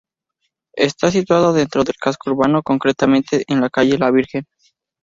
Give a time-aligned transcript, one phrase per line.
[0.73, 4.47] Está situada dentro del casco urbano, concretamente en la calle La Virgen.